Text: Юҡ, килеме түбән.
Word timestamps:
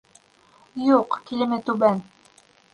Юҡ, 0.85 1.19
килеме 1.29 1.61
түбән. 1.71 2.05